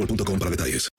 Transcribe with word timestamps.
boostmobile.com 0.00 0.38
para 0.38 0.50
detalles. 0.50 0.88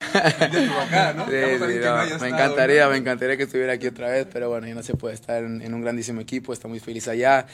Sí, 1.30 1.36
sí, 1.58 1.78
no, 1.80 2.18
me 2.20 2.28
encantaría, 2.28 2.88
me 2.88 2.96
encantaría 2.96 3.36
que 3.36 3.44
estuviera 3.44 3.72
aquí 3.74 3.86
otra 3.86 4.10
vez, 4.10 4.26
pero 4.32 4.48
bueno, 4.50 4.66
ya 4.66 4.74
no 4.74 4.82
se 4.82 4.94
puede 4.94 5.14
estar 5.14 5.42
en, 5.42 5.62
en 5.62 5.74
un 5.74 5.80
grandísimo 5.82 6.20
equipo, 6.20 6.52
está 6.52 6.68
muy 6.68 6.80
feliz 6.80 7.08
allá. 7.08 7.46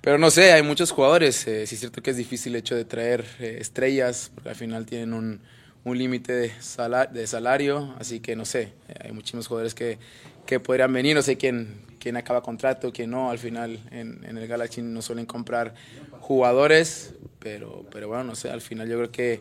Pero 0.00 0.18
no 0.18 0.30
sé, 0.30 0.52
hay 0.52 0.62
muchos 0.62 0.90
jugadores, 0.92 1.46
eh, 1.48 1.66
sí 1.66 1.74
es 1.74 1.80
cierto 1.80 2.02
que 2.02 2.10
es 2.10 2.16
difícil 2.16 2.54
el 2.54 2.60
hecho 2.60 2.76
de 2.76 2.84
traer 2.84 3.24
eh, 3.40 3.58
estrellas, 3.60 4.30
porque 4.34 4.50
al 4.50 4.54
final 4.54 4.86
tienen 4.86 5.12
un, 5.12 5.40
un 5.84 5.98
límite 5.98 6.32
de, 6.32 6.52
sala- 6.60 7.06
de 7.06 7.26
salario, 7.26 7.94
así 7.98 8.20
que 8.20 8.36
no 8.36 8.44
sé, 8.44 8.72
eh, 8.88 8.94
hay 9.06 9.12
muchísimos 9.12 9.48
jugadores 9.48 9.74
que, 9.74 9.98
que 10.46 10.60
podrían 10.60 10.92
venir, 10.92 11.16
no 11.16 11.22
sé 11.22 11.36
quién, 11.36 11.80
quién 11.98 12.16
acaba 12.16 12.42
contrato, 12.42 12.92
quién 12.92 13.10
no, 13.10 13.30
al 13.30 13.38
final 13.38 13.80
en, 13.90 14.24
en 14.24 14.38
el 14.38 14.46
Galaxy 14.46 14.82
no 14.82 15.02
suelen 15.02 15.26
comprar 15.26 15.74
jugadores, 16.20 17.14
pero, 17.40 17.84
pero 17.90 18.06
bueno, 18.08 18.22
no 18.24 18.36
sé, 18.36 18.50
al 18.50 18.60
final 18.60 18.88
yo 18.88 18.96
creo 18.98 19.10
que 19.10 19.40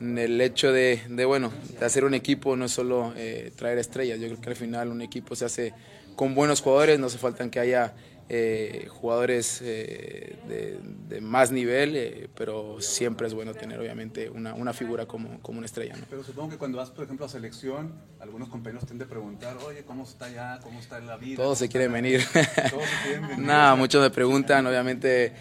el 0.00 0.40
hecho 0.40 0.72
de, 0.72 1.02
de, 1.08 1.24
bueno, 1.24 1.52
de 1.78 1.84
hacer 1.84 2.04
un 2.04 2.14
equipo 2.14 2.56
no 2.56 2.66
es 2.66 2.72
solo 2.72 3.12
eh, 3.16 3.52
traer 3.56 3.78
estrellas, 3.78 4.20
yo 4.20 4.26
creo 4.28 4.40
que 4.40 4.50
al 4.50 4.56
final 4.56 4.88
un 4.88 5.02
equipo 5.02 5.34
se 5.34 5.44
hace 5.44 5.74
con 6.16 6.34
buenos 6.34 6.60
jugadores, 6.60 6.98
no 6.98 7.06
hace 7.06 7.18
falta 7.18 7.48
que 7.50 7.60
haya 7.60 7.94
eh, 8.30 8.86
jugadores 8.90 9.60
eh, 9.62 10.36
de, 10.46 10.78
de 11.08 11.20
más 11.22 11.50
nivel, 11.50 11.96
eh, 11.96 12.28
pero 12.36 12.78
siempre 12.78 13.26
es 13.26 13.32
bueno 13.32 13.54
tener 13.54 13.80
obviamente 13.80 14.28
una, 14.28 14.52
una 14.52 14.74
figura 14.74 15.06
como, 15.06 15.40
como 15.40 15.58
una 15.58 15.66
estrella. 15.66 15.96
¿no? 15.96 16.04
Pero 16.10 16.22
supongo 16.22 16.50
que 16.50 16.58
cuando 16.58 16.76
vas, 16.76 16.90
por 16.90 17.04
ejemplo, 17.04 17.24
a 17.24 17.28
selección, 17.30 17.94
algunos 18.20 18.50
compañeros 18.50 18.84
tienden 18.84 19.06
a 19.06 19.10
preguntar, 19.10 19.56
oye, 19.66 19.82
¿cómo 19.84 20.04
está 20.04 20.26
allá? 20.26 20.58
¿Cómo 20.62 20.78
está 20.78 21.00
la 21.00 21.16
vida? 21.16 21.36
Todos 21.36 21.58
se 21.58 21.66
¿Cómo 21.66 21.72
quieren 21.72 21.92
venir. 21.92 22.22
Todos 22.70 22.84
se 22.84 23.02
quieren 23.04 23.28
venir. 23.28 23.38
Nada, 23.46 23.74
muchos 23.76 24.02
me 24.02 24.10
preguntan, 24.10 24.66
obviamente, 24.66 25.32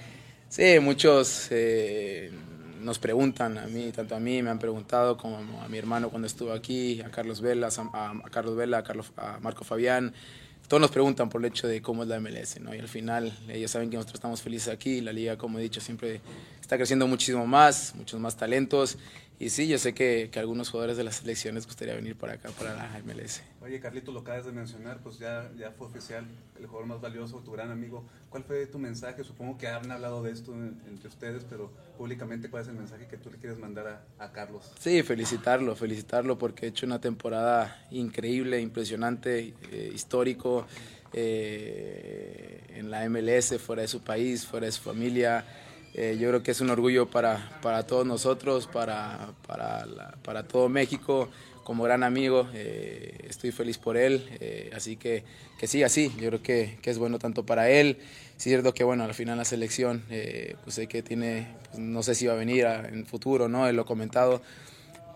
sí, 0.48 0.80
muchos 0.80 1.48
eh, 1.52 2.32
nos 2.82 3.00
preguntan 3.00 3.58
a 3.58 3.68
mí, 3.68 3.92
tanto 3.92 4.16
a 4.16 4.20
mí 4.20 4.42
me 4.42 4.50
han 4.50 4.60
preguntado 4.60 5.18
como 5.18 5.38
a 5.62 5.68
mi 5.68 5.78
hermano 5.78 6.10
cuando 6.10 6.28
estuvo 6.28 6.54
aquí, 6.54 7.02
a 7.02 7.10
Carlos 7.10 7.42
Vela, 7.42 7.70
a, 7.94 8.12
a 8.12 8.30
Carlos 8.30 8.56
Vela, 8.56 8.80
a, 8.80 8.84
Carlos, 8.84 9.12
a 9.18 9.40
Marco 9.40 9.64
Fabián. 9.64 10.14
Todos 10.68 10.82
nos 10.82 10.92
preguntan 10.92 11.30
por 11.30 11.40
el 11.42 11.46
hecho 11.46 11.68
de 11.68 11.82
cómo 11.82 12.04
es 12.04 12.10
la 12.10 12.20
MLS, 12.20 12.60
¿no? 12.60 12.76
Y 12.76 12.80
al 12.80 12.90
final 12.90 13.32
ellos 13.48 13.72
saben 13.72 13.90
que 13.90 13.96
nosotros 13.96 14.16
estamos 14.16 14.42
felices 14.42 14.68
aquí, 14.74 15.00
la 15.00 15.14
liga, 15.14 15.38
como 15.38 15.60
he 15.60 15.62
dicho, 15.62 15.80
siempre 15.80 16.20
está 16.60 16.76
creciendo 16.76 17.08
muchísimo 17.08 17.48
más, 17.48 17.96
muchos 17.96 18.20
más 18.20 18.36
talentos. 18.36 18.98
Y 19.40 19.52
sí, 19.52 19.68
yo 19.68 19.78
sé 19.78 19.94
que, 19.94 20.30
que 20.32 20.40
algunos 20.40 20.70
jugadores 20.72 20.98
de 20.98 21.04
las 21.04 21.18
selecciones 21.18 21.68
gustaría 21.68 21.94
venir 21.94 22.16
para 22.16 22.34
acá, 22.34 22.50
para 22.58 22.74
la 22.76 22.98
MLS. 23.06 23.44
Oye, 23.62 23.80
Carlito, 23.80 24.12
lo 24.12 24.22
acabas 24.22 24.46
de 24.48 24.52
mencionar, 24.52 25.00
pues 25.04 25.20
ya, 25.20 25.52
ya 25.56 25.70
fue 25.72 25.86
oficial, 25.88 26.26
el 26.60 26.66
jugador 26.66 26.88
más 26.88 27.02
valioso, 27.02 27.38
tu 27.46 27.52
gran 27.52 27.70
amigo. 27.70 28.04
¿Cuál 28.32 28.44
fue 28.44 28.66
tu 28.66 28.80
mensaje? 28.80 29.24
Supongo 29.24 29.60
que 29.60 29.68
han 29.68 29.92
hablado 29.92 30.24
de 30.24 30.32
esto 30.32 30.54
en- 30.54 30.82
entre 30.88 31.08
ustedes, 31.10 31.44
pero 31.48 31.72
públicamente, 32.00 32.50
¿cuál 32.50 32.64
es 32.64 32.70
el 32.70 32.76
mensaje 32.76 33.06
que 33.08 33.18
tú 33.18 33.30
le 33.30 33.38
quieres 33.38 33.60
mandar 33.60 33.88
a, 34.18 34.24
a 34.26 34.32
Carlos? 34.32 34.72
Sí, 34.80 35.04
felicitarlo, 35.04 35.76
felicitarlo 35.76 36.40
porque 36.40 36.66
ha 36.66 36.70
hecho 36.70 36.88
una 36.88 37.00
temporada 37.00 37.86
increíble, 37.92 38.60
impresionante, 38.60 39.54
eh, 39.72 39.92
histórico 39.94 40.66
eh, 41.14 42.62
en 42.76 42.90
la 42.90 43.06
MLS, 43.08 43.60
fuera 43.60 43.84
de 43.84 43.88
su 43.88 44.02
país, 44.02 44.46
fuera 44.48 44.66
de 44.66 44.72
su 44.72 44.82
familia. 44.82 45.46
Eh, 45.98 46.16
yo 46.20 46.30
creo 46.30 46.44
que 46.44 46.52
es 46.52 46.62
un 46.62 46.70
orgullo 46.70 47.08
para, 47.10 47.50
para 47.62 47.88
todos 47.88 48.06
nosotros, 48.06 48.68
para, 48.68 49.32
para, 49.48 49.86
la- 49.88 50.12
para 50.24 50.44
todo 50.44 50.70
México, 50.70 51.28
como 51.64 51.84
gran 51.84 52.04
amigo. 52.04 52.48
eh, 52.54 53.26
estoy 53.28 53.52
feliz 53.52 53.78
por 53.80 53.98
él, 53.98 54.24
eh, 54.40 54.70
así 54.76 54.96
que 54.96 55.24
que 55.60 55.66
siga 55.66 55.88
así. 55.88 56.12
Yo 56.20 56.28
creo 56.30 56.44
que, 56.44 56.78
que 56.84 56.92
es 56.92 57.00
bueno 57.00 57.18
tanto 57.18 57.46
para 57.48 57.70
él. 57.72 57.98
Sí, 58.38 58.52
es 58.52 58.54
cierto 58.54 58.74
que 58.76 58.84
bueno, 58.84 59.04
al 59.06 59.16
final 59.16 59.38
la 59.40 59.46
selección, 59.46 60.04
pues 60.64 60.76
sé 60.76 60.88
que 60.88 61.02
tiene, 61.02 61.48
pues, 61.72 61.80
no 61.80 62.04
sé 62.04 62.14
si 62.14 62.28
va 62.28 62.34
a 62.34 62.38
venir 62.38 62.68
a- 62.68 62.88
en 62.88 63.08
futuro, 63.08 63.50
¿no? 63.50 63.68
Él 63.68 63.76
lo 63.76 63.82
ha 63.82 63.86
comentado. 63.86 64.42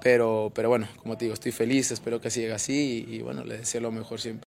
Pero, 0.02 0.52
pero 0.56 0.70
bueno, 0.70 0.88
como 0.98 1.16
te 1.16 1.26
digo, 1.26 1.36
estoy 1.36 1.52
feliz, 1.52 1.92
espero 1.92 2.20
que 2.20 2.32
siga 2.32 2.56
así 2.56 3.06
y, 3.08 3.18
y 3.18 3.22
bueno, 3.22 3.44
le 3.44 3.60
deseo 3.60 3.82
lo 3.82 3.92
mejor 3.92 4.20
siempre. 4.20 4.51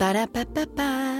Ba-da-ba-ba-ba. 0.00 1.19